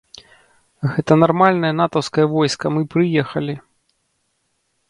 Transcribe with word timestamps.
Гэта 0.93 1.17
нармальнае 1.25 1.71
натаўскае 1.81 2.25
войска, 2.35 2.65
мы 2.79 2.85
прыехалі! 2.97 3.55